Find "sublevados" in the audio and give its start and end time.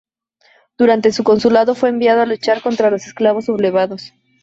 3.45-4.13